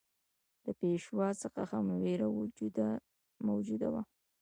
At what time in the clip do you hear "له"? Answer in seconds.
0.63-0.71